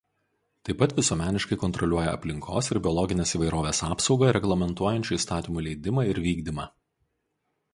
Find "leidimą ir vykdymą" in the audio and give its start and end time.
5.69-6.67